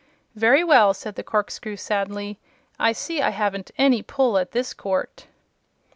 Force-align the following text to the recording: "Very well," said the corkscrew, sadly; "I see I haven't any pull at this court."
"Very 0.33 0.63
well," 0.63 0.95
said 0.95 1.13
the 1.13 1.21
corkscrew, 1.21 1.75
sadly; 1.75 2.39
"I 2.79 2.91
see 2.91 3.21
I 3.21 3.29
haven't 3.29 3.69
any 3.77 4.01
pull 4.01 4.39
at 4.39 4.49
this 4.51 4.73
court." 4.73 5.27